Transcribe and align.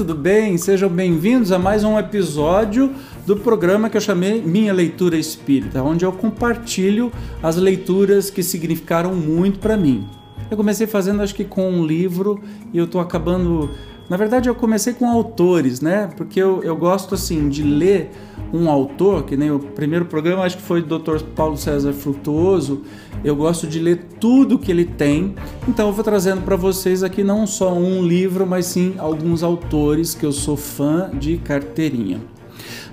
Tudo 0.00 0.14
bem? 0.14 0.56
Sejam 0.56 0.88
bem-vindos 0.88 1.52
a 1.52 1.58
mais 1.58 1.84
um 1.84 1.98
episódio 1.98 2.90
do 3.26 3.36
programa 3.36 3.90
que 3.90 3.98
eu 3.98 4.00
chamei 4.00 4.40
Minha 4.40 4.72
Leitura 4.72 5.14
Espírita, 5.14 5.82
onde 5.82 6.06
eu 6.06 6.10
compartilho 6.10 7.12
as 7.42 7.56
leituras 7.56 8.30
que 8.30 8.42
significaram 8.42 9.14
muito 9.14 9.58
para 9.58 9.76
mim. 9.76 10.08
Eu 10.50 10.56
comecei 10.56 10.86
fazendo, 10.86 11.20
acho 11.20 11.34
que 11.34 11.44
com 11.44 11.70
um 11.70 11.84
livro, 11.84 12.40
e 12.72 12.78
eu 12.78 12.86
estou 12.86 12.98
acabando. 12.98 13.68
Na 14.10 14.16
verdade, 14.16 14.48
eu 14.48 14.56
comecei 14.56 14.92
com 14.92 15.08
autores, 15.08 15.80
né? 15.80 16.10
Porque 16.16 16.42
eu, 16.42 16.64
eu 16.64 16.74
gosto, 16.74 17.14
assim, 17.14 17.48
de 17.48 17.62
ler 17.62 18.10
um 18.52 18.68
autor, 18.68 19.22
que 19.22 19.36
nem 19.36 19.52
o 19.52 19.60
primeiro 19.60 20.04
programa, 20.04 20.42
acho 20.42 20.56
que 20.56 20.64
foi 20.64 20.82
do 20.82 20.98
Dr. 20.98 21.22
Paulo 21.36 21.56
César 21.56 21.92
Frutuoso. 21.92 22.82
Eu 23.22 23.36
gosto 23.36 23.68
de 23.68 23.78
ler 23.78 24.08
tudo 24.18 24.58
que 24.58 24.68
ele 24.68 24.84
tem, 24.84 25.36
então 25.68 25.86
eu 25.86 25.92
vou 25.92 26.02
trazendo 26.02 26.42
para 26.42 26.56
vocês 26.56 27.04
aqui 27.04 27.22
não 27.22 27.46
só 27.46 27.72
um 27.72 28.02
livro, 28.02 28.44
mas 28.44 28.66
sim 28.66 28.94
alguns 28.98 29.44
autores 29.44 30.12
que 30.12 30.26
eu 30.26 30.32
sou 30.32 30.56
fã 30.56 31.08
de 31.14 31.36
carteirinha. 31.36 32.20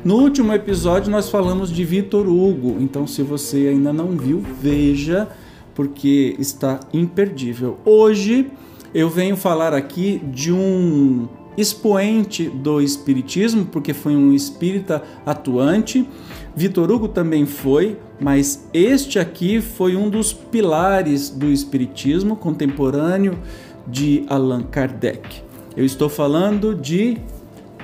No 0.06 0.18
último 0.18 0.54
episódio 0.54 1.10
nós 1.10 1.30
falamos 1.30 1.72
de 1.72 1.84
Vitor 1.84 2.28
Hugo, 2.28 2.78
então 2.80 3.08
se 3.08 3.24
você 3.24 3.70
ainda 3.70 3.92
não 3.92 4.10
viu, 4.10 4.44
veja, 4.62 5.28
porque 5.74 6.36
está 6.38 6.80
imperdível. 6.94 7.80
Hoje 7.84 8.52
eu 8.98 9.12
venho 9.12 9.38
falar 9.38 9.76
aqui 9.76 10.18
de 10.26 10.52
um 10.52 11.28
expoente 11.56 12.50
do 12.50 12.82
espiritismo, 12.82 13.64
porque 13.64 13.94
foi 13.94 14.16
um 14.16 14.34
espírita 14.34 15.04
atuante. 15.24 16.10
Vitor 16.56 16.92
Hugo 16.92 17.08
também 17.08 17.46
foi, 17.46 18.00
mas 18.20 18.68
este 18.74 19.20
aqui 19.20 19.62
foi 19.62 19.96
um 19.96 20.10
dos 20.10 20.34
pilares 20.34 21.30
do 21.30 21.46
espiritismo 21.46 22.36
contemporâneo 22.36 23.38
de 23.86 24.26
Allan 24.28 24.64
Kardec. 24.64 25.44
Eu 25.76 25.86
estou 25.86 26.10
falando 26.10 26.74
de 26.74 27.20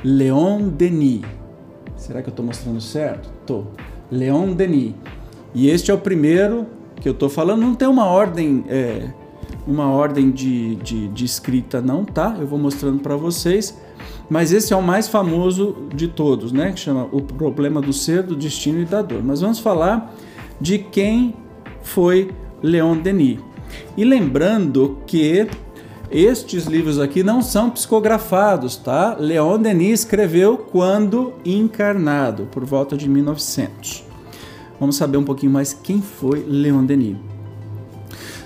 Leon 0.04 0.68
Denis. 0.68 1.22
Será 1.96 2.24
que 2.24 2.30
eu 2.30 2.32
estou 2.32 2.44
mostrando 2.44 2.82
certo? 2.82 3.30
Tô. 3.46 3.66
Leon 4.10 4.54
Denis. 4.54 4.96
E 5.54 5.70
este 5.70 5.92
é 5.92 5.94
o 5.94 6.00
primeiro 6.00 6.66
que 7.00 7.08
eu 7.08 7.14
estou 7.14 7.30
falando. 7.30 7.62
Não 7.62 7.76
tem 7.76 7.88
uma 7.88 8.08
ordem 8.08 8.66
é, 8.68 9.10
uma 9.68 9.90
ordem 9.90 10.32
de, 10.32 10.76
de, 10.76 11.08
de 11.08 11.26
escrita, 11.26 11.82
não, 11.82 12.04
tá? 12.04 12.36
Eu 12.40 12.48
vou 12.48 12.60
mostrando 12.60 13.00
para 13.00 13.16
vocês. 13.16 13.78
Mas 14.30 14.52
esse 14.52 14.74
é 14.74 14.76
o 14.76 14.82
mais 14.82 15.08
famoso 15.08 15.76
de 15.94 16.08
todos, 16.08 16.52
né? 16.52 16.72
Que 16.72 16.80
chama 16.80 17.08
O 17.12 17.22
Problema 17.22 17.82
do 17.82 17.94
Ser, 17.94 18.24
do 18.24 18.36
Destino 18.36 18.82
e 18.82 18.86
da 18.86 19.02
Dor. 19.02 19.22
Mas 19.24 19.42
vamos 19.42 19.60
falar 19.60 20.14
de 20.60 20.80
quem 20.80 21.36
foi 21.82 22.32
Leon 22.62 22.98
Denis. 22.98 23.40
E 23.98 24.04
lembrando 24.04 24.98
que 25.06 25.48
estes 26.10 26.66
livros 26.66 27.00
aqui 27.00 27.24
não 27.24 27.42
são 27.42 27.70
psicografados, 27.70 28.78
tá? 28.78 29.16
Leon 29.20 29.60
Denis 29.60 30.02
escreveu 30.02 30.58
quando 30.58 31.34
encarnado, 31.44 32.48
por 32.52 32.64
volta 32.64 32.96
de 32.96 33.10
1900. 33.10 34.04
Vamos 34.80 34.96
saber 34.96 35.18
um 35.18 35.24
pouquinho 35.24 35.52
mais 35.52 35.74
quem 35.74 36.02
foi 36.02 36.46
Leon 36.48 36.86
Denis. 36.86 37.33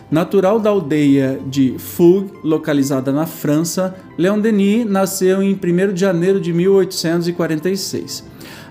Natural 0.10 0.58
da 0.58 0.70
aldeia 0.70 1.38
de 1.46 1.78
Fougue, 1.78 2.32
localizada 2.42 3.12
na 3.12 3.26
França, 3.26 3.94
Leon 4.18 4.40
Denis 4.40 4.86
nasceu 4.86 5.44
em 5.44 5.54
1 5.54 5.94
de 5.94 6.00
janeiro 6.00 6.40
de 6.40 6.54
1846. 6.54 8.24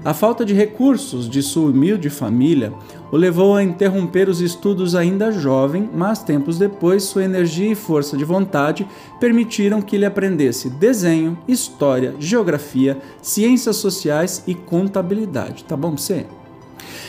A 0.02 0.14
falta 0.14 0.46
de 0.46 0.54
recursos 0.54 1.28
de 1.28 1.42
sua 1.42 1.70
humilde 1.70 2.08
família 2.08 2.72
o 3.12 3.18
levou 3.18 3.54
a 3.54 3.62
interromper 3.62 4.30
os 4.30 4.40
estudos 4.40 4.94
ainda 4.94 5.30
jovem, 5.30 5.90
mas 5.94 6.22
tempos 6.22 6.56
depois 6.56 7.02
sua 7.02 7.24
energia 7.24 7.70
e 7.70 7.74
força 7.74 8.16
de 8.16 8.24
vontade 8.24 8.86
permitiram 9.20 9.82
que 9.82 9.96
ele 9.96 10.06
aprendesse 10.06 10.70
desenho, 10.70 11.36
história, 11.46 12.14
geografia, 12.18 12.96
ciências 13.20 13.76
sociais 13.76 14.42
e 14.46 14.54
contabilidade. 14.54 15.64
Tá 15.64 15.76
bom 15.76 15.98
você? 15.98 16.24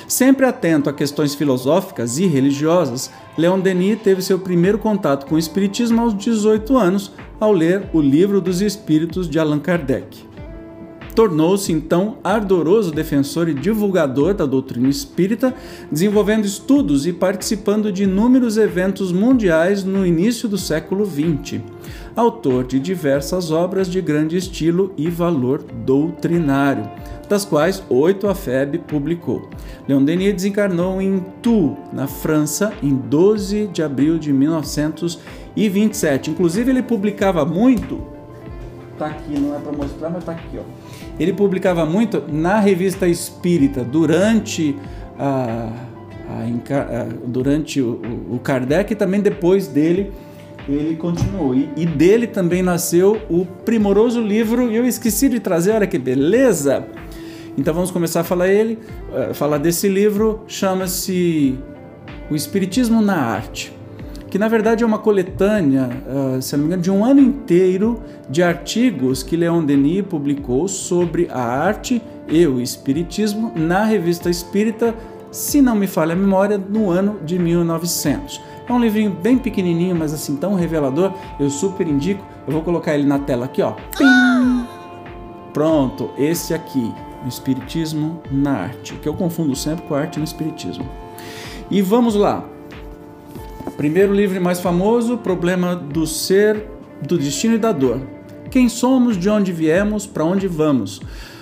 Sempre 0.07 0.45
atento 0.45 0.89
a 0.89 0.93
questões 0.93 1.35
filosóficas 1.35 2.17
e 2.17 2.25
religiosas, 2.25 3.11
Leon 3.37 3.59
Denis 3.59 3.99
teve 4.01 4.21
seu 4.21 4.39
primeiro 4.39 4.77
contato 4.77 5.25
com 5.25 5.35
o 5.35 5.39
Espiritismo 5.39 5.99
aos 5.99 6.17
18 6.17 6.77
anos, 6.77 7.11
ao 7.37 7.51
ler 7.51 7.89
o 7.91 7.99
Livro 7.99 8.39
dos 8.39 8.61
Espíritos 8.61 9.29
de 9.29 9.37
Allan 9.37 9.59
Kardec. 9.59 10.25
Tornou-se 11.13 11.73
então 11.73 12.19
ardoroso 12.23 12.91
defensor 12.91 13.49
e 13.49 13.53
divulgador 13.53 14.33
da 14.33 14.45
doutrina 14.45 14.87
espírita, 14.87 15.53
desenvolvendo 15.91 16.45
estudos 16.45 17.05
e 17.05 17.11
participando 17.11 17.91
de 17.91 18.03
inúmeros 18.03 18.55
eventos 18.55 19.11
mundiais 19.11 19.83
no 19.83 20.05
início 20.05 20.47
do 20.47 20.57
século 20.57 21.05
XX. 21.05 21.59
Autor 22.15 22.65
de 22.65 22.79
diversas 22.79 23.51
obras 23.51 23.89
de 23.89 23.99
grande 23.99 24.37
estilo 24.37 24.93
e 24.95 25.09
valor 25.09 25.63
doutrinário 25.85 26.87
das 27.27 27.45
quais 27.45 27.83
oito 27.89 28.27
a 28.27 28.35
FEB 28.35 28.79
publicou. 28.79 29.49
Leon 29.87 30.03
Denis 30.03 30.33
desencarnou 30.33 31.01
em 31.01 31.19
Tours, 31.41 31.77
na 31.91 32.07
França, 32.07 32.73
em 32.81 32.95
12 32.95 33.67
de 33.67 33.83
abril 33.83 34.17
de 34.17 34.31
1927. 34.33 36.31
Inclusive, 36.31 36.71
ele 36.71 36.83
publicava 36.83 37.45
muito. 37.45 38.01
Tá 38.97 39.07
aqui, 39.07 39.39
não 39.39 39.55
é 39.55 39.59
para 39.59 39.71
mostrar, 39.71 40.09
mas 40.09 40.23
tá 40.23 40.31
aqui, 40.31 40.57
ó. 40.57 40.63
Ele 41.19 41.33
publicava 41.33 41.85
muito 41.85 42.23
na 42.27 42.59
revista 42.59 43.07
Espírita 43.07 43.83
durante 43.83 44.75
a, 45.19 45.71
durante 47.25 47.81
o, 47.81 48.39
Kardec 48.43 48.93
e 48.93 48.95
também 48.95 49.21
depois 49.21 49.67
dele 49.67 50.11
ele 50.67 50.97
continuou. 50.97 51.55
E, 51.55 51.85
dele 51.85 52.27
também 52.27 52.61
nasceu 52.61 53.21
o 53.29 53.45
primoroso 53.45 54.19
livro, 54.19 54.69
e 54.69 54.75
eu 54.75 54.85
esqueci 54.85 55.29
de 55.29 55.39
trazer, 55.39 55.71
olha 55.71 55.87
que 55.87 55.97
beleza! 55.97 56.85
Então 57.57 57.73
vamos 57.73 57.89
começar 57.89 58.21
a 58.21 58.23
falar 58.23 58.49
ele, 58.49 58.77
uh, 59.09 59.33
falar 59.33 59.57
desse 59.57 59.89
livro, 59.89 60.43
chama-se 60.47 61.57
O 62.29 62.35
Espiritismo 62.35 63.01
na 63.01 63.15
Arte, 63.15 63.75
que 64.29 64.37
na 64.37 64.47
verdade 64.47 64.83
é 64.83 64.87
uma 64.87 64.99
coletânea, 64.99 65.89
uh, 66.05 66.39
se 66.39 66.55
não 66.55 66.59
me 66.59 66.67
engano, 66.67 66.83
de 66.83 66.91
um 66.91 67.03
ano 67.03 67.19
inteiro 67.19 67.99
de 68.29 68.43
artigos 68.43 69.23
que 69.23 69.35
Leon 69.35 69.65
Denis 69.65 70.05
publicou 70.05 70.67
sobre 70.67 71.27
a 71.31 71.41
arte 71.41 71.99
e 72.27 72.45
o 72.45 72.61
espiritismo 72.61 73.51
na 73.55 73.83
revista 73.85 74.29
Espírita, 74.29 74.93
se 75.31 75.59
não 75.59 75.75
me 75.75 75.87
falha 75.87 76.13
a 76.13 76.15
memória, 76.15 76.59
no 76.59 76.91
ano 76.91 77.19
de 77.25 77.39
1900. 77.39 78.39
É 78.69 78.71
um 78.71 78.79
livrinho 78.79 79.11
bem 79.11 79.37
pequenininho, 79.37 79.95
mas 79.95 80.13
assim 80.13 80.35
tão 80.35 80.53
revelador, 80.53 81.11
eu 81.39 81.49
super 81.49 81.87
indico. 81.87 82.23
Eu 82.45 82.53
vou 82.53 82.61
colocar 82.61 82.93
ele 82.93 83.05
na 83.05 83.17
tela 83.17 83.45
aqui, 83.45 83.61
ó. 83.61 83.73
Pronto, 85.53 86.11
esse 86.17 86.53
aqui 86.53 86.93
Espiritismo 87.29 88.21
na 88.31 88.51
arte, 88.51 88.93
que 88.95 89.07
eu 89.07 89.13
confundo 89.13 89.55
sempre 89.55 89.85
com 89.85 89.95
arte 89.95 90.19
no 90.19 90.25
Espiritismo. 90.25 90.87
E 91.69 91.81
vamos 91.81 92.15
lá. 92.15 92.45
Primeiro 93.75 94.13
livro 94.13 94.41
mais 94.41 94.59
famoso, 94.59 95.17
Problema 95.17 95.75
do 95.75 96.07
Ser, 96.07 96.65
do 97.01 97.17
Destino 97.17 97.55
e 97.55 97.59
da 97.59 97.71
Dor. 97.71 98.01
Quem 98.49 98.69
somos, 98.69 99.17
de 99.17 99.29
onde 99.29 99.51
viemos, 99.51 100.07
para 100.07 100.23
onde 100.23 100.47
vamos? 100.47 101.01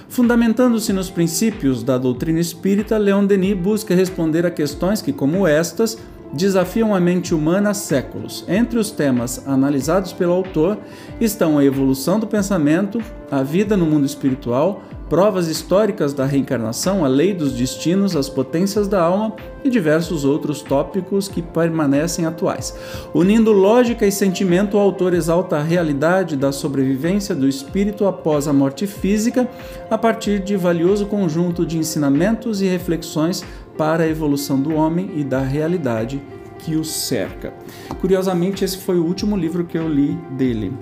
Fundamentando-se 0.10 0.92
nos 0.94 1.10
princípios 1.10 1.84
da 1.84 1.98
doutrina 1.98 2.40
espírita, 2.40 2.98
Leon 2.98 3.26
Denis 3.26 3.58
busca 3.58 3.94
responder 3.94 4.46
a 4.46 4.52
questões 4.52 5.02
que, 5.02 5.14
como 5.14 5.46
estas, 5.46 5.98
desafiam 6.34 6.94
a 6.94 7.00
mente 7.00 7.34
humana 7.34 7.70
há 7.70 7.74
séculos. 7.74 8.44
Entre 8.48 8.78
os 8.78 8.92
temas 8.92 9.48
analisados 9.48 10.14
pelo 10.14 10.34
autor 10.34 10.78
estão 11.20 11.58
a 11.58 11.66
evolução 11.66 12.20
do 12.20 12.28
pensamento, 12.28 13.02
a 13.32 13.42
vida 13.44 13.78
no 13.78 13.86
mundo 13.86 14.06
espiritual, 14.06 14.84
provas 15.10 15.48
históricas 15.48 16.14
da 16.14 16.26
reencarnação, 16.26 17.06
a 17.06 17.08
lei 17.08 17.34
dos 17.34 17.54
destinos, 17.54 18.16
as 18.16 18.28
potências 18.28 18.88
da 18.88 19.02
alma 19.02 19.36
e 19.64 19.70
diversos 19.70 20.26
outros 20.26 20.62
tópicos 20.62 21.28
que 21.28 21.42
permanecem 21.42 22.26
atuais. 22.26 22.76
Unindo 23.14 23.52
lógica 23.52 24.06
e 24.06 24.12
sentimento, 24.12 24.78
o 24.78 24.80
autor 24.80 25.14
exalta 25.14 25.58
a 25.58 25.64
realidade 25.64 26.36
da 26.36 26.52
sobrevivência 26.52 27.36
do 27.36 27.48
espírito 27.48 28.06
após 28.06 28.48
a 28.48 28.54
morte 28.54 28.88
física, 28.88 29.48
a 29.90 29.98
partir 29.98 30.40
de 30.40 30.56
valioso 30.56 31.06
conjunto 31.06 31.66
de 31.66 31.78
ensinamentos 31.78 32.62
e 32.62 32.66
reflexões 32.66 33.44
para 33.78 34.04
a 34.04 34.08
evolução 34.08 34.60
do 34.60 34.74
homem 34.74 35.12
e 35.16 35.24
da 35.24 35.40
realidade 35.40 36.22
que 36.60 36.76
o 36.76 36.84
cerca. 36.84 37.54
Curiosamente, 38.02 38.64
esse 38.66 38.78
foi 38.78 38.98
o 38.98 39.06
último 39.06 39.38
livro 39.38 39.66
que 39.66 39.78
eu 39.78 39.88
li 39.88 40.18
dele, 40.32 40.74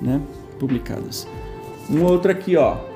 né? 0.00 0.20
Publicados. 0.58 1.26
Um 1.88 2.02
outro 2.02 2.30
aqui, 2.32 2.56
ó, 2.56 2.87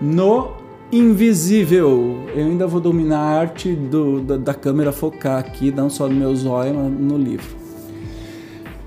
no 0.00 0.52
invisível. 0.92 2.24
Eu 2.34 2.46
ainda 2.46 2.66
vou 2.66 2.80
dominar 2.80 3.18
a 3.18 3.40
arte 3.40 3.74
do, 3.74 4.20
da, 4.20 4.36
da, 4.36 4.54
câmera 4.54 4.92
focar 4.92 5.38
aqui, 5.38 5.70
não 5.70 5.90
só 5.90 6.08
no 6.08 6.14
meu 6.14 6.34
zóio, 6.34 6.74
mas 6.74 6.92
no 6.92 7.16
livro. 7.16 7.56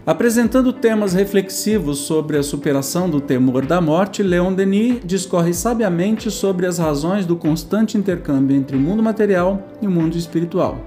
Apresentando 0.06 0.74
temas 0.74 1.14
reflexivos 1.14 2.00
sobre 2.00 2.38
a 2.38 2.42
superação 2.42 3.10
do 3.10 3.22
temor 3.22 3.66
da 3.66 3.80
morte, 3.80 4.24
Leon 4.24 4.54
Denis 4.54 5.02
discorre 5.06 5.54
sabiamente 5.54 6.32
sobre 6.32 6.66
as 6.66 6.80
razões 6.80 7.26
do 7.26 7.36
constante 7.36 7.98
intercâmbio 7.98 8.56
entre 8.56 8.76
o 8.76 8.80
mundo 8.80 9.04
material 9.04 9.68
e 9.82 9.86
o 9.86 9.92
mundo 9.92 10.18
espiritual. 10.18 10.80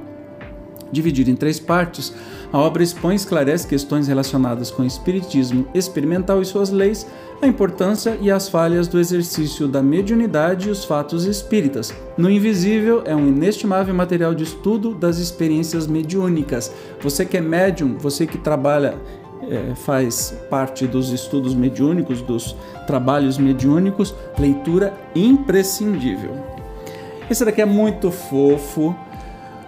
Dividida 0.92 1.30
em 1.30 1.34
três 1.34 1.58
partes, 1.58 2.12
a 2.52 2.58
obra 2.58 2.82
expõe 2.82 3.14
e 3.14 3.16
esclarece 3.16 3.66
questões 3.66 4.06
relacionadas 4.06 4.70
com 4.70 4.82
o 4.82 4.86
espiritismo 4.86 5.66
experimental 5.74 6.42
e 6.42 6.44
suas 6.44 6.70
leis, 6.70 7.06
a 7.40 7.46
importância 7.46 8.18
e 8.20 8.30
as 8.30 8.48
falhas 8.48 8.86
do 8.86 9.00
exercício 9.00 9.66
da 9.66 9.82
mediunidade 9.82 10.68
e 10.68 10.70
os 10.70 10.84
fatos 10.84 11.24
espíritas. 11.24 11.94
No 12.16 12.30
Invisível 12.30 13.02
é 13.06 13.16
um 13.16 13.26
inestimável 13.26 13.94
material 13.94 14.34
de 14.34 14.44
estudo 14.44 14.94
das 14.94 15.16
experiências 15.16 15.86
mediúnicas. 15.86 16.70
Você 17.00 17.24
que 17.24 17.38
é 17.38 17.40
médium, 17.40 17.96
você 17.98 18.26
que 18.26 18.36
trabalha 18.36 19.00
é, 19.48 19.74
faz 19.74 20.38
parte 20.48 20.86
dos 20.86 21.10
estudos 21.10 21.54
mediúnicos, 21.54 22.20
dos 22.20 22.54
trabalhos 22.86 23.38
mediúnicos, 23.38 24.14
leitura 24.38 24.94
imprescindível. 25.14 26.36
Esse 27.30 27.44
daqui 27.44 27.62
é 27.62 27.66
muito 27.66 28.10
fofo. 28.10 28.94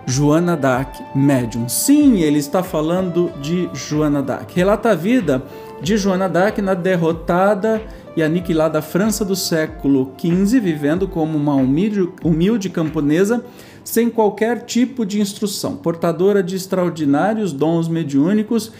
Joana 0.06 0.56
Dark, 0.56 0.96
médium. 1.14 1.68
Sim, 1.68 2.20
ele 2.20 2.38
está 2.38 2.62
falando 2.62 3.30
de 3.40 3.68
Joana 3.72 4.22
Dark. 4.22 4.50
Relata 4.54 4.90
a 4.90 4.94
vida 4.94 5.42
de 5.82 5.96
Joana 5.96 6.28
Dark 6.28 6.58
na 6.58 6.74
derrotada 6.74 7.80
e 8.16 8.22
aniquilada 8.22 8.80
França 8.82 9.24
do 9.24 9.34
século 9.34 10.12
XV, 10.18 10.60
vivendo 10.60 11.08
como 11.08 11.36
uma 11.36 11.54
humilde, 11.54 12.08
humilde 12.22 12.68
camponesa 12.68 13.44
sem 13.82 14.08
qualquer 14.08 14.64
tipo 14.64 15.04
de 15.04 15.20
instrução, 15.20 15.76
portadora 15.76 16.42
de 16.42 16.56
extraordinários 16.56 17.52
dons 17.52 17.86
mediúnicos 17.86 18.72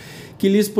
que 0.45 0.49
lhes 0.51 0.71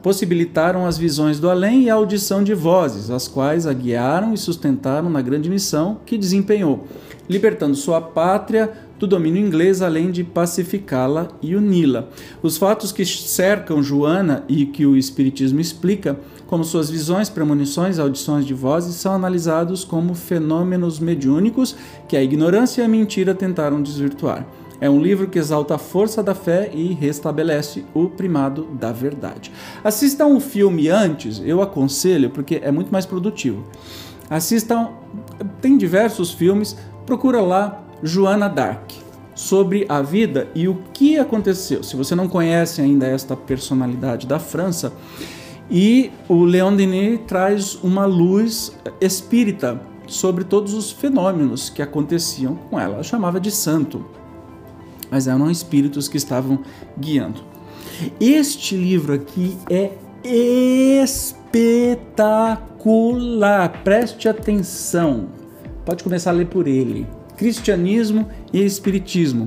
possibilitaram 0.00 0.86
as 0.86 0.96
visões 0.96 1.40
do 1.40 1.50
além 1.50 1.82
e 1.82 1.90
a 1.90 1.94
audição 1.94 2.44
de 2.44 2.54
vozes, 2.54 3.10
as 3.10 3.26
quais 3.26 3.66
a 3.66 3.72
guiaram 3.72 4.32
e 4.32 4.38
sustentaram 4.38 5.10
na 5.10 5.20
grande 5.20 5.50
missão 5.50 5.98
que 6.06 6.16
desempenhou, 6.16 6.86
libertando 7.28 7.74
sua 7.74 8.00
pátria 8.00 8.70
do 8.96 9.04
domínio 9.04 9.44
inglês, 9.44 9.82
além 9.82 10.12
de 10.12 10.22
pacificá-la 10.22 11.26
e 11.42 11.56
uni-la. 11.56 12.06
Os 12.40 12.58
fatos 12.58 12.92
que 12.92 13.04
cercam 13.04 13.82
Joana 13.82 14.44
e 14.48 14.66
que 14.66 14.86
o 14.86 14.96
Espiritismo 14.96 15.58
explica, 15.58 16.16
como 16.46 16.62
suas 16.62 16.88
visões, 16.88 17.28
premonições, 17.28 17.98
audições 17.98 18.46
de 18.46 18.54
vozes, 18.54 18.94
são 18.94 19.12
analisados 19.12 19.82
como 19.82 20.14
fenômenos 20.14 21.00
mediúnicos 21.00 21.74
que 22.08 22.16
a 22.16 22.22
ignorância 22.22 22.82
e 22.82 22.84
a 22.84 22.88
mentira 22.88 23.34
tentaram 23.34 23.82
desvirtuar. 23.82 24.46
É 24.80 24.90
um 24.90 25.00
livro 25.00 25.28
que 25.28 25.38
exalta 25.38 25.74
a 25.74 25.78
força 25.78 26.22
da 26.22 26.34
fé 26.34 26.70
e 26.72 26.92
restabelece 26.92 27.84
o 27.94 28.08
primado 28.08 28.64
da 28.72 28.92
verdade. 28.92 29.50
Assistam 29.82 30.26
o 30.26 30.40
filme 30.40 30.88
antes, 30.88 31.40
eu 31.44 31.62
aconselho, 31.62 32.30
porque 32.30 32.60
é 32.62 32.70
muito 32.70 32.90
mais 32.90 33.06
produtivo. 33.06 33.64
Assistam, 34.28 34.90
tem 35.60 35.78
diversos 35.78 36.32
filmes, 36.32 36.76
procura 37.06 37.40
lá 37.40 37.82
Joana 38.02 38.48
Dark, 38.48 38.90
sobre 39.34 39.84
a 39.88 40.00
vida 40.02 40.48
e 40.54 40.66
o 40.66 40.78
que 40.92 41.18
aconteceu. 41.18 41.82
Se 41.82 41.94
você 41.94 42.14
não 42.14 42.28
conhece 42.28 42.80
ainda 42.80 43.06
esta 43.06 43.36
personalidade 43.36 44.26
da 44.26 44.38
França, 44.38 44.92
e 45.70 46.12
o 46.28 46.44
Leon 46.44 46.76
Denis 46.76 47.20
traz 47.26 47.74
uma 47.82 48.06
luz 48.06 48.76
espírita 49.00 49.80
sobre 50.06 50.44
todos 50.44 50.74
os 50.74 50.92
fenômenos 50.92 51.68
que 51.68 51.82
aconteciam 51.82 52.54
com 52.54 52.78
ela. 52.78 52.94
Ela 52.94 53.02
chamava 53.02 53.40
de 53.40 53.50
santo 53.50 54.04
mas 55.10 55.26
eram 55.28 55.50
espíritos 55.50 56.08
que 56.08 56.16
estavam 56.16 56.60
guiando. 56.98 57.40
Este 58.20 58.76
livro 58.76 59.14
aqui 59.14 59.56
é 59.70 59.92
espetacular, 60.24 62.22
preste 63.82 64.28
atenção. 64.28 65.28
Pode 65.84 66.02
começar 66.02 66.30
a 66.30 66.34
ler 66.34 66.46
por 66.46 66.66
ele. 66.66 67.06
Cristianismo 67.36 68.28
e 68.52 68.64
Espiritismo. 68.64 69.46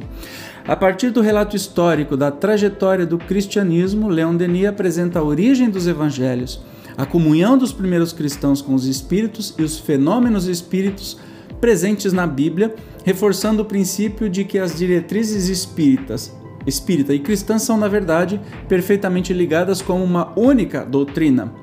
A 0.67 0.75
partir 0.75 1.09
do 1.09 1.21
relato 1.21 1.55
histórico 1.55 2.15
da 2.15 2.29
trajetória 2.31 3.05
do 3.05 3.17
cristianismo, 3.17 4.07
Leon 4.07 4.35
Denis 4.35 4.67
apresenta 4.67 5.19
a 5.19 5.23
origem 5.23 5.69
dos 5.69 5.87
evangelhos, 5.87 6.61
a 6.95 7.05
comunhão 7.05 7.57
dos 7.57 7.73
primeiros 7.73 8.13
cristãos 8.13 8.61
com 8.61 8.75
os 8.75 8.85
espíritos 8.85 9.55
e 9.57 9.63
os 9.63 9.79
fenômenos 9.79 10.47
espíritos 10.47 11.17
presentes 11.59 12.13
na 12.13 12.25
Bíblia, 12.25 12.73
reforçando 13.03 13.61
o 13.61 13.65
princípio 13.65 14.29
de 14.29 14.43
que 14.43 14.59
as 14.59 14.75
diretrizes 14.75 15.47
espíritas, 15.47 16.33
espírita 16.65 17.13
e 17.13 17.19
cristã 17.19 17.57
são, 17.57 17.77
na 17.77 17.87
verdade, 17.87 18.39
perfeitamente 18.67 19.33
ligadas 19.33 19.81
como 19.81 20.03
uma 20.03 20.33
única 20.37 20.85
doutrina. 20.85 21.53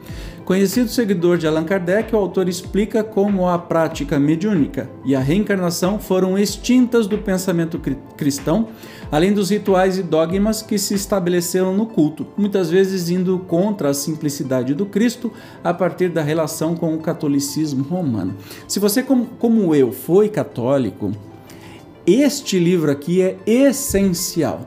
Conhecido 0.44 0.88
seguidor 0.88 1.38
de 1.38 1.46
Allan 1.48 1.64
Kardec, 1.64 2.14
o 2.14 2.18
autor 2.18 2.48
explica 2.48 3.02
como 3.02 3.48
a 3.48 3.58
prática 3.58 4.16
mediúnica 4.16 4.88
e 5.04 5.12
a 5.12 5.18
reencarnação 5.18 5.98
foram 5.98 6.38
extintas 6.38 7.08
do 7.08 7.18
pensamento 7.18 7.80
cristão, 8.16 8.68
além 9.10 9.32
dos 9.32 9.50
rituais 9.50 9.98
e 9.98 10.02
dogmas 10.02 10.62
que 10.62 10.78
se 10.78 10.94
estabeleceram 10.94 11.76
no 11.76 11.86
culto, 11.86 12.26
muitas 12.36 12.70
vezes 12.70 13.08
indo 13.08 13.38
contra 13.40 13.90
a 13.90 13.94
simplicidade 13.94 14.74
do 14.74 14.86
Cristo 14.86 15.32
a 15.62 15.72
partir 15.72 16.08
da 16.08 16.22
relação 16.22 16.74
com 16.74 16.94
o 16.94 16.98
catolicismo 16.98 17.84
romano. 17.84 18.34
Se 18.66 18.78
você, 18.78 19.02
como, 19.02 19.74
eu, 19.74 19.92
foi 19.92 20.28
católico, 20.28 21.12
este 22.06 22.58
livro 22.58 22.90
aqui 22.90 23.22
é 23.22 23.38
essencial 23.46 24.66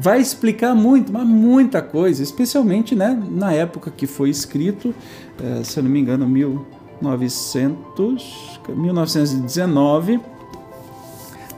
vai 0.00 0.20
explicar 0.20 0.76
muito, 0.76 1.12
mas 1.12 1.26
muita 1.26 1.82
coisa, 1.82 2.22
especialmente 2.22 2.94
né, 2.94 3.20
na 3.32 3.52
época 3.52 3.90
que 3.90 4.06
foi 4.06 4.30
escrito, 4.30 4.94
é, 5.42 5.64
se 5.64 5.80
eu 5.80 5.82
não 5.82 5.90
me 5.90 5.98
engano, 5.98 6.24
1900, 6.28 8.60
1919. 8.68 10.20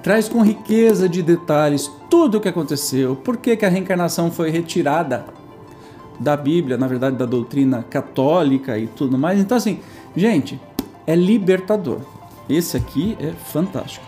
Traz 0.02 0.29
com 0.29 0.43
riqueza 0.43 1.08
de 1.08 1.23
detalhes 1.23 1.91
tudo 2.08 2.38
o 2.38 2.41
que 2.41 2.49
aconteceu, 2.49 3.14
por 3.14 3.37
que, 3.37 3.64
a 3.64 3.69
reencarnação 3.69 4.31
foi 4.31 4.50
retirada 4.50 5.26
da 6.19 6.37
Bíblia, 6.37 6.76
na 6.76 6.87
verdade 6.87 7.17
da 7.17 7.26
doutrina 7.26 7.85
católica 7.88 8.79
e 8.79 8.87
tudo 8.87 9.19
mais. 9.19 9.38
Então, 9.38 9.56
assim, 9.56 9.81
gente, 10.17 10.61
é 11.06 11.14
libertador. 11.14 12.00
Esse 12.49 12.76
aqui 12.76 13.17
é 13.20 13.32
fantástico. 13.32 14.05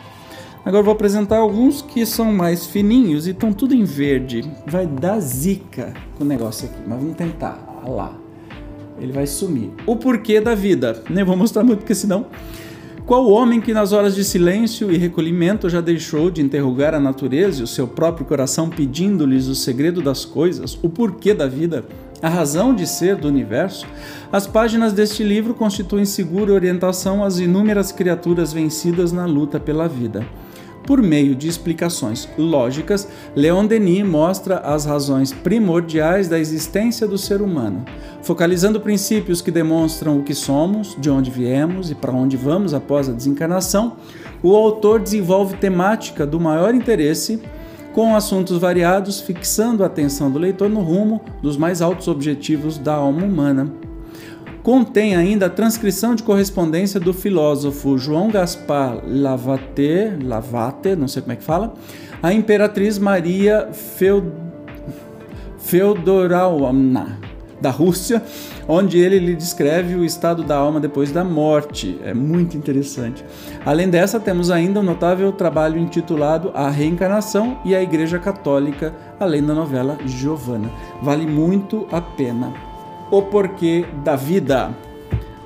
Agora 0.65 0.83
vou 0.83 0.93
apresentar 0.93 1.39
alguns 1.39 1.83
que 1.83 2.07
são 2.07 2.33
mais 2.33 2.67
fininhos 2.67 3.27
e 3.27 3.31
estão 3.31 3.53
tudo 3.53 3.75
em 3.75 3.85
verde. 3.85 4.49
Vai 4.67 4.87
dar 4.87 5.19
zica 5.19 5.93
com 6.17 6.23
o 6.23 6.27
negócio 6.27 6.69
aqui, 6.69 6.79
mas 6.87 7.01
vamos 7.01 7.17
tentar. 7.17 7.59
Olha 7.83 7.93
lá. 7.93 8.15
Ele 8.99 9.13
vai 9.13 9.27
sumir. 9.27 9.71
O 9.87 9.97
porquê 9.97 10.41
da 10.41 10.55
vida. 10.55 11.03
Nem 11.11 11.25
vou 11.25 11.37
mostrar 11.37 11.65
muito, 11.65 11.81
porque 11.81 11.95
senão. 11.95 12.27
Qual 13.05 13.29
homem 13.29 13.61
que 13.61 13.75
nas 13.75 13.93
horas 13.93 14.15
de 14.15 14.23
silêncio 14.23 14.93
e 14.93 14.97
recolhimento 14.97 15.69
já 15.69 15.81
deixou 15.81 16.31
de 16.31 16.41
interrogar 16.41 16.95
a 16.95 17.01
natureza 17.01 17.61
e 17.61 17.65
o 17.65 17.67
seu 17.67 17.89
próprio 17.89 18.25
coração 18.25 18.71
pedindo-lhes 18.71 19.49
o 19.49 19.57
segredo 19.57 20.01
das 20.01 20.25
coisas, 20.25 20.79
o 20.81 20.89
porquê 20.89 21.35
da 21.35 21.49
vida, 21.49 21.85
a 22.23 22.29
razão 22.29 22.73
de 22.73 22.87
ser 22.87 23.17
do 23.17 23.27
universo? 23.27 23.89
As 24.31 24.47
páginas 24.47 24.93
deste 24.93 25.25
livro 25.25 25.53
constituem 25.53 26.05
segura 26.05 26.53
orientação 26.53 27.25
às 27.25 27.41
inúmeras 27.41 27.91
criaturas 27.91 28.53
vencidas 28.53 29.11
na 29.11 29.27
luta 29.27 29.59
pela 29.59 29.89
vida. 29.89 30.25
Por 30.85 31.01
meio 31.01 31.35
de 31.37 31.49
explicações 31.49 32.29
lógicas, 32.37 33.09
Leon 33.37 33.67
Denis 33.67 34.05
mostra 34.05 34.59
as 34.59 34.85
razões 34.85 35.33
primordiais 35.33 36.29
da 36.29 36.41
existência 36.41 37.07
do 37.07 37.17
ser 37.17 37.41
humano, 37.41 37.85
focalizando 38.21 38.81
princípios 38.81 39.41
que 39.41 39.53
demonstram 39.53 40.19
o 40.19 40.25
que 40.25 40.35
somos, 40.35 40.97
de 40.99 41.09
onde 41.09 41.31
viemos 41.31 41.91
e 41.91 41.95
para 41.95 42.13
onde 42.13 42.37
vamos 42.37 42.75
após 42.75 43.09
a 43.09 43.13
desencarnação. 43.13 43.97
O 44.43 44.57
autor 44.57 44.99
desenvolve 44.99 45.57
temática 45.57 46.27
do 46.27 46.41
maior 46.41 46.75
interesse 46.75 47.41
com 47.93 48.17
assuntos 48.17 48.59
variados, 48.59 49.21
fixando 49.21 49.85
a 49.85 49.87
atenção 49.87 50.31
do 50.31 50.39
leitor 50.39 50.69
no 50.69 50.81
rumo 50.81 51.21
dos 51.41 51.57
mais 51.57 51.81
altos 51.81 52.09
objetivos 52.09 52.77
da 52.77 52.95
alma 52.95 53.25
humana 53.25 53.82
contém 54.63 55.17
ainda 55.17 55.47
a 55.47 55.51
transcrição 55.51 56.15
de 56.15 56.23
correspondência 56.23 57.01
do 57.01 57.13
filósofo 57.13 57.99
João 57.99 58.29
Gaspar 58.29 59.03
Lavater, 59.05 60.17
Lavater, 60.23 60.97
não 60.97 61.09
sei 61.09 61.23
como 61.23 61.33
é 61.33 61.37
que 61.37 61.45
fala, 61.45 61.75
a 62.23 62.33
imperatriz 62.33 62.99
Maria 62.99 63.69
Feod... 63.73 64.27
Feodorovna 65.59 67.19
da 67.61 67.71
Rússia, 67.71 68.21
onde 68.67 68.99
ele 68.99 69.21
lhe 69.21 69.37
descreve 69.37 69.95
o 69.95 70.05
estado 70.05 70.43
da 70.43 70.57
alma 70.57 70.81
depois 70.81 71.13
da 71.13 71.23
morte. 71.23 71.97
É 72.05 72.13
muito 72.13 72.57
interessante. 72.57 73.25
Além 73.65 73.89
dessa, 73.89 74.19
temos 74.19 74.51
ainda 74.51 74.81
um 74.81 74.83
notável 74.83 75.31
trabalho 75.31 75.79
intitulado 75.79 76.51
A 76.55 76.69
Reencarnação 76.69 77.59
e 77.65 77.75
a 77.75 77.81
Igreja 77.81 78.19
Católica, 78.19 78.93
além 79.21 79.45
da 79.45 79.55
novela 79.55 79.97
Giovanna. 80.05 80.69
Vale 81.01 81.25
muito 81.25 81.87
a 81.93 82.01
pena 82.01 82.72
o 83.13 83.21
porquê 83.21 83.85
da 84.03 84.17
vida. 84.17 84.75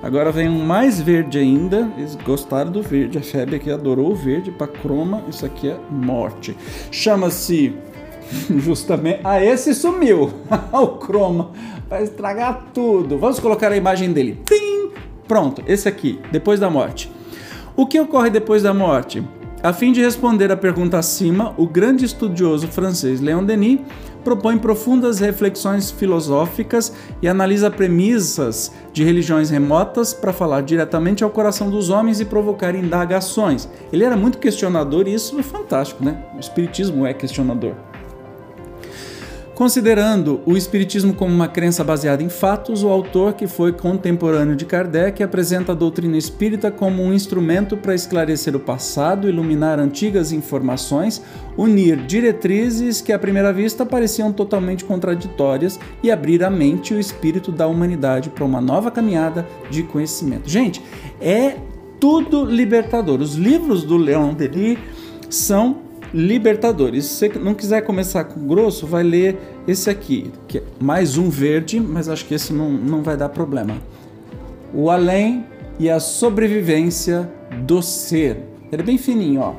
Agora 0.00 0.30
vem 0.30 0.48
um 0.48 0.64
mais 0.64 1.00
verde 1.00 1.36
ainda. 1.36 1.90
Eles 1.98 2.14
gostaram 2.14 2.70
do 2.70 2.80
verde. 2.80 3.18
A 3.18 3.20
Feb 3.20 3.56
aqui 3.56 3.72
adorou 3.72 4.12
o 4.12 4.14
verde 4.14 4.52
para 4.52 4.68
croma. 4.68 5.24
Isso 5.28 5.44
aqui 5.44 5.70
é 5.70 5.76
morte. 5.90 6.56
Chama-se 6.92 7.74
justamente. 8.56 9.18
Ah, 9.24 9.44
esse 9.44 9.74
sumiu. 9.74 10.32
o 10.72 10.86
croma 10.98 11.50
vai 11.88 12.04
estragar 12.04 12.66
tudo. 12.72 13.18
Vamos 13.18 13.40
colocar 13.40 13.72
a 13.72 13.76
imagem 13.76 14.12
dele. 14.12 14.40
Tim! 14.46 14.92
Pronto, 15.26 15.60
esse 15.66 15.88
aqui, 15.88 16.20
depois 16.30 16.60
da 16.60 16.70
morte. 16.70 17.10
O 17.74 17.84
que 17.84 17.98
ocorre 17.98 18.30
depois 18.30 18.62
da 18.62 18.72
morte? 18.72 19.24
A 19.62 19.72
fim 19.72 19.90
de 19.90 20.02
responder 20.02 20.52
à 20.52 20.56
pergunta 20.56 20.98
acima, 20.98 21.54
o 21.56 21.66
grande 21.66 22.04
estudioso 22.04 22.68
francês 22.68 23.20
Léon 23.20 23.42
Denis 23.42 23.80
propõe 24.22 24.58
profundas 24.58 25.18
reflexões 25.18 25.90
filosóficas 25.90 26.92
e 27.22 27.28
analisa 27.28 27.70
premissas 27.70 28.72
de 28.92 29.02
religiões 29.02 29.50
remotas 29.50 30.12
para 30.12 30.32
falar 30.32 30.62
diretamente 30.62 31.24
ao 31.24 31.30
coração 31.30 31.70
dos 31.70 31.90
homens 31.90 32.20
e 32.20 32.24
provocar 32.24 32.74
indagações. 32.74 33.68
Ele 33.92 34.04
era 34.04 34.16
muito 34.16 34.38
questionador 34.38 35.08
e 35.08 35.14
isso 35.14 35.38
é 35.38 35.42
fantástico, 35.42 36.04
né? 36.04 36.22
O 36.36 36.40
espiritismo 36.40 37.06
é 37.06 37.14
questionador. 37.14 37.74
Considerando 39.56 40.42
o 40.44 40.54
Espiritismo 40.54 41.14
como 41.14 41.34
uma 41.34 41.48
crença 41.48 41.82
baseada 41.82 42.22
em 42.22 42.28
fatos, 42.28 42.84
o 42.84 42.90
autor, 42.90 43.32
que 43.32 43.46
foi 43.46 43.72
contemporâneo 43.72 44.54
de 44.54 44.66
Kardec, 44.66 45.22
apresenta 45.22 45.72
a 45.72 45.74
doutrina 45.74 46.18
espírita 46.18 46.70
como 46.70 47.02
um 47.02 47.10
instrumento 47.10 47.74
para 47.74 47.94
esclarecer 47.94 48.54
o 48.54 48.60
passado, 48.60 49.30
iluminar 49.30 49.80
antigas 49.80 50.30
informações, 50.30 51.22
unir 51.56 51.96
diretrizes 52.04 53.00
que 53.00 53.14
à 53.14 53.18
primeira 53.18 53.50
vista 53.50 53.86
pareciam 53.86 54.30
totalmente 54.30 54.84
contraditórias 54.84 55.80
e 56.02 56.10
abrir 56.10 56.44
a 56.44 56.50
mente 56.50 56.92
e 56.92 56.98
o 56.98 57.00
espírito 57.00 57.50
da 57.50 57.66
humanidade 57.66 58.28
para 58.28 58.44
uma 58.44 58.60
nova 58.60 58.90
caminhada 58.90 59.48
de 59.70 59.82
conhecimento. 59.84 60.50
Gente, 60.50 60.82
é 61.18 61.56
tudo 61.98 62.44
libertador. 62.44 63.22
Os 63.22 63.36
livros 63.36 63.84
do 63.84 63.96
Leon 63.96 64.34
Denis 64.34 64.78
são 65.30 65.85
Libertadores. 66.14 67.04
Se 67.06 67.28
você 67.30 67.38
não 67.38 67.54
quiser 67.54 67.82
começar 67.82 68.24
com 68.24 68.46
grosso, 68.46 68.86
vai 68.86 69.02
ler 69.02 69.38
esse 69.66 69.90
aqui, 69.90 70.30
que 70.46 70.58
é 70.58 70.62
mais 70.80 71.18
um 71.18 71.28
verde, 71.28 71.80
mas 71.80 72.08
acho 72.08 72.24
que 72.24 72.34
esse 72.34 72.52
não, 72.52 72.70
não 72.70 73.02
vai 73.02 73.16
dar 73.16 73.28
problema. 73.28 73.76
O 74.72 74.90
além 74.90 75.44
e 75.78 75.90
a 75.90 76.00
sobrevivência 76.00 77.30
do 77.64 77.82
ser. 77.82 78.42
Ele 78.72 78.82
é 78.82 78.84
bem 78.84 78.98
fininho, 78.98 79.40
ó. 79.40 79.54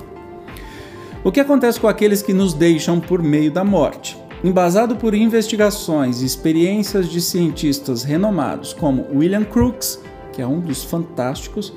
O 1.24 1.32
que 1.32 1.40
acontece 1.40 1.80
com 1.80 1.88
aqueles 1.88 2.22
que 2.22 2.34
nos 2.34 2.54
deixam 2.54 3.00
por 3.00 3.22
meio 3.22 3.52
da 3.52 3.64
morte? 3.64 4.18
Embasado 4.44 4.96
por 4.96 5.14
investigações 5.14 6.22
e 6.22 6.26
experiências 6.26 7.10
de 7.10 7.20
cientistas 7.20 8.04
renomados 8.04 8.72
como 8.72 9.08
William 9.14 9.44
Crookes, 9.44 10.00
que 10.32 10.42
é 10.42 10.48
um 10.48 10.60
dos 10.60 10.84
fantásticos, 10.84 11.74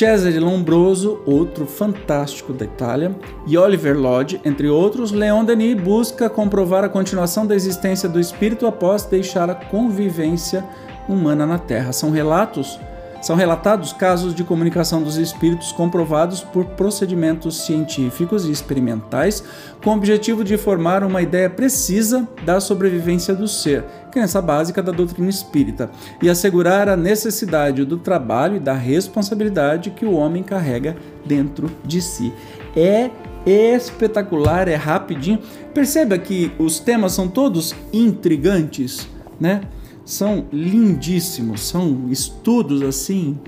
Cesare 0.00 0.38
Lombroso, 0.38 1.20
outro 1.26 1.66
fantástico 1.66 2.54
da 2.54 2.64
Itália, 2.64 3.14
e 3.46 3.58
Oliver 3.58 3.94
Lodge, 3.94 4.40
entre 4.46 4.66
outros, 4.66 5.12
Leon 5.12 5.44
Denis 5.44 5.78
busca 5.78 6.30
comprovar 6.30 6.82
a 6.82 6.88
continuação 6.88 7.46
da 7.46 7.54
existência 7.54 8.08
do 8.08 8.18
espírito 8.18 8.66
após 8.66 9.04
deixar 9.04 9.50
a 9.50 9.54
convivência 9.54 10.64
humana 11.06 11.44
na 11.44 11.58
Terra. 11.58 11.92
São 11.92 12.10
relatos 12.10 12.80
são 13.20 13.36
relatados 13.36 13.92
casos 13.92 14.34
de 14.34 14.42
comunicação 14.42 15.02
dos 15.02 15.18
espíritos 15.18 15.72
comprovados 15.72 16.40
por 16.40 16.64
procedimentos 16.64 17.66
científicos 17.66 18.46
e 18.46 18.50
experimentais 18.50 19.44
com 19.84 19.90
o 19.90 19.96
objetivo 19.96 20.42
de 20.42 20.56
formar 20.56 21.04
uma 21.04 21.20
ideia 21.20 21.50
precisa 21.50 22.26
da 22.44 22.60
sobrevivência 22.60 23.34
do 23.34 23.46
ser, 23.46 23.84
crença 24.10 24.42
básica 24.42 24.82
da 24.82 24.92
doutrina 24.92 25.28
espírita, 25.28 25.90
e 26.20 26.28
assegurar 26.28 26.88
a 26.88 26.96
necessidade 26.96 27.84
do 27.84 27.96
trabalho 27.96 28.56
e 28.56 28.60
da 28.60 28.74
responsabilidade 28.74 29.90
que 29.90 30.04
o 30.04 30.12
homem 30.12 30.42
carrega 30.42 30.96
dentro 31.24 31.70
de 31.84 32.02
si. 32.02 32.32
É 32.76 33.10
espetacular, 33.46 34.68
é 34.68 34.74
rapidinho. 34.74 35.38
Perceba 35.72 36.18
que 36.18 36.52
os 36.58 36.78
temas 36.78 37.12
são 37.12 37.28
todos 37.28 37.74
intrigantes, 37.92 39.08
né? 39.40 39.62
são 40.10 40.46
lindíssimos, 40.52 41.60
são 41.60 42.08
estudos 42.10 42.82
assim 42.82 43.38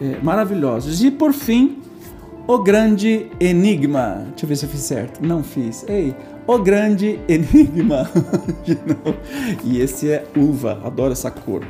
é, 0.00 0.18
maravilhosos. 0.22 1.02
E 1.02 1.10
por 1.10 1.32
fim, 1.32 1.78
o 2.46 2.58
grande 2.58 3.26
enigma. 3.40 4.26
Deixa 4.30 4.44
eu 4.44 4.48
ver 4.48 4.56
se 4.56 4.66
eu 4.66 4.70
fiz 4.70 4.80
certo. 4.80 5.26
Não 5.26 5.42
fiz. 5.42 5.84
Ei, 5.88 6.14
o 6.46 6.58
grande 6.58 7.18
enigma. 7.28 8.10
e 9.64 9.80
esse 9.80 10.10
é 10.10 10.24
uva, 10.36 10.80
adoro 10.84 11.12
essa 11.12 11.30
cor. 11.30 11.66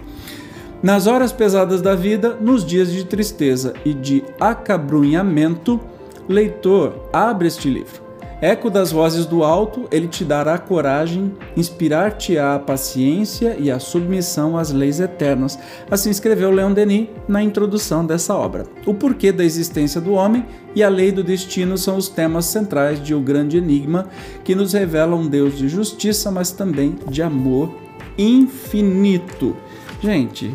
Nas 0.83 1.07
horas 1.07 1.33
pesadas 1.33 1.81
da 1.81 1.95
vida, 1.95 2.37
nos 2.41 2.65
dias 2.65 2.93
de 2.93 3.05
tristeza 3.05 3.73
e 3.85 3.95
de 3.95 4.23
acabrunhamento, 4.39 5.81
leitor, 6.29 7.09
abre 7.13 7.49
este 7.49 7.71
livro 7.71 8.04
Eco 8.45 8.69
das 8.69 8.93
vozes 8.93 9.25
do 9.25 9.43
alto, 9.43 9.89
ele 9.91 10.07
te 10.07 10.23
dará 10.23 10.59
coragem, 10.59 11.33
inspirar-te-á 11.57 12.57
a 12.57 12.59
paciência 12.59 13.57
e 13.59 13.71
a 13.71 13.79
submissão 13.79 14.59
às 14.59 14.71
leis 14.71 15.01
eternas. 15.01 15.59
Assim 15.91 16.11
escreveu 16.11 16.51
Leon 16.51 16.75
Denis 16.75 17.09
na 17.27 17.43
introdução 17.43 18.05
dessa 18.05 18.35
obra. 18.35 18.67
O 18.85 18.93
porquê 18.93 19.33
da 19.33 19.43
existência 19.43 19.99
do 19.99 20.13
homem 20.13 20.45
e 20.75 20.83
a 20.83 20.91
lei 20.91 21.11
do 21.11 21.25
destino 21.25 21.79
são 21.79 21.97
os 21.97 22.11
temas 22.11 22.45
centrais 22.45 23.03
de 23.03 23.15
O 23.15 23.21
Grande 23.21 23.57
Enigma, 23.57 24.11
que 24.45 24.55
nos 24.55 24.75
revela 24.75 25.17
um 25.17 25.27
Deus 25.27 25.57
de 25.57 25.67
justiça, 25.67 26.31
mas 26.31 26.51
também 26.51 26.99
de 27.09 27.23
amor 27.23 27.75
infinito. 28.19 29.57
Gente, 30.03 30.53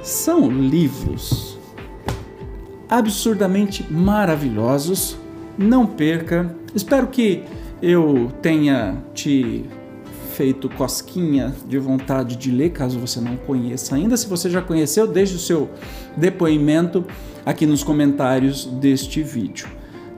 são 0.00 0.48
livros 0.48 1.58
absurdamente 2.88 3.84
maravilhosos. 3.90 5.18
Não 5.58 5.84
perca 5.84 6.59
Espero 6.74 7.06
que 7.08 7.44
eu 7.82 8.30
tenha 8.40 9.02
te 9.14 9.64
feito 10.34 10.68
cosquinha 10.70 11.54
de 11.66 11.78
vontade 11.78 12.36
de 12.36 12.50
ler, 12.50 12.70
caso 12.70 12.98
você 12.98 13.20
não 13.20 13.36
conheça 13.36 13.94
ainda. 13.94 14.16
Se 14.16 14.26
você 14.26 14.48
já 14.48 14.62
conheceu, 14.62 15.06
deixe 15.06 15.34
o 15.34 15.38
seu 15.38 15.68
depoimento 16.16 17.04
aqui 17.44 17.66
nos 17.66 17.82
comentários 17.82 18.66
deste 18.66 19.22
vídeo. 19.22 19.68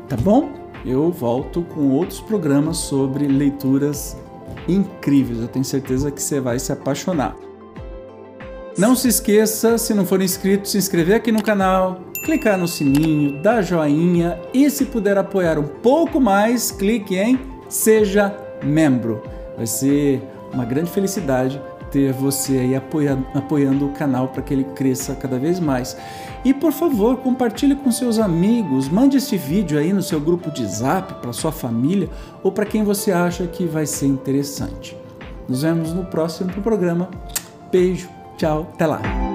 Tá 0.09 0.17
bom? 0.17 0.53
Eu 0.85 1.11
volto 1.11 1.63
com 1.63 1.91
outros 1.91 2.21
programas 2.21 2.77
sobre 2.77 3.27
leituras 3.27 4.17
incríveis. 4.69 5.41
Eu 5.41 5.49
tenho 5.49 5.65
certeza 5.65 6.11
que 6.11 6.21
você 6.21 6.41
vai 6.41 6.59
se 6.59 6.73
apaixonar. 6.73 7.37
Não 8.77 8.95
se 8.97 9.09
esqueça, 9.09 9.77
se 9.77 9.93
não 9.93 10.05
for 10.05 10.21
inscrito, 10.23 10.69
se 10.69 10.79
inscrever 10.79 11.17
aqui 11.17 11.31
no 11.31 11.43
canal, 11.43 12.01
clicar 12.23 12.57
no 12.57 12.69
sininho, 12.69 13.33
dar 13.33 13.63
joinha 13.63 14.39
e 14.55 14.71
se 14.71 14.87
puder 14.87 15.19
apoiar 15.19 15.59
um 15.59 15.67
pouco 15.67 16.21
mais, 16.21 16.71
clique 16.71 17.17
em 17.17 17.39
Seja 17.69 18.35
Membro. 18.63 19.23
Vai 19.57 19.67
ser 19.67 20.23
uma 20.53 20.65
grande 20.65 20.91
felicidade 20.91 21.61
ter 21.91 22.11
você 22.11 22.59
aí 22.59 22.75
apoiando, 22.75 23.27
apoiando 23.35 23.87
o 23.87 23.93
canal 23.93 24.29
para 24.29 24.41
que 24.41 24.55
ele 24.55 24.65
cresça 24.65 25.15
cada 25.15 25.39
vez 25.39 25.61
mais. 25.61 25.97
E 26.43 26.55
por 26.55 26.73
favor, 26.73 27.19
compartilhe 27.19 27.77
com 27.77 27.93
seus 27.93 28.19
amigos, 28.19 28.89
mande 28.89 29.19
esse 29.19 29.37
vídeo 29.37 29.79
aí 29.79 29.93
no 29.93 30.03
seu 30.03 30.19
grupo 30.19 30.51
de 30.51 30.67
zap, 30.67 31.15
para 31.21 31.33
sua 31.33 31.53
família 31.53 32.09
ou 32.43 32.51
para 32.51 32.65
quem 32.65 32.83
você 32.83 33.13
acha 33.13 33.47
que 33.47 33.67
vai 33.67 33.85
ser 33.85 34.07
interessante. 34.07 34.97
Nos 35.47 35.63
vemos 35.63 35.93
no 35.93 36.07
próximo 36.07 36.51
programa. 36.63 37.11
Beijo, 37.71 38.09
tchau, 38.39 38.71
até 38.73 38.87
lá. 38.87 39.32